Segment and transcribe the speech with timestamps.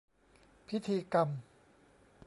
[0.67, 1.29] พิธีกรรม